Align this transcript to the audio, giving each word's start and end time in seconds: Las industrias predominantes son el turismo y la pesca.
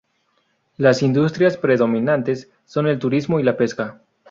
Las 0.77 1.03
industrias 1.03 1.57
predominantes 1.57 2.49
son 2.65 2.87
el 2.87 2.97
turismo 2.97 3.39
y 3.39 3.43
la 3.43 3.55
pesca. 3.55 4.01